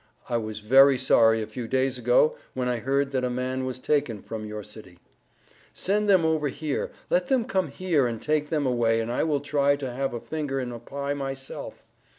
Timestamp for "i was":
0.29-0.61